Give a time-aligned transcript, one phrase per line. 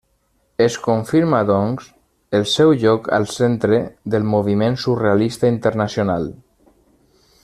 [0.63, 1.89] Es confirma, doncs,
[2.39, 3.81] el seu lloc al centre
[4.15, 6.31] del moviment surrealista internacional.